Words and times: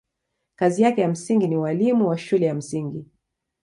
Kazi 0.55 0.83
yake 0.83 1.01
ya 1.01 1.07
msingi 1.07 1.47
ni 1.47 1.57
ualimu 1.57 2.07
wa 2.07 2.17
shule 2.17 2.45
ya 2.45 2.53
msingi. 2.53 3.05